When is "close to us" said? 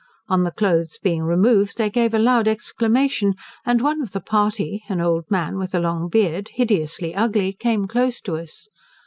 7.85-8.67